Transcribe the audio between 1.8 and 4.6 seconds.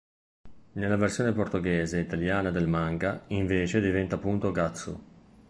e italiana del manga, invece, diventa appunto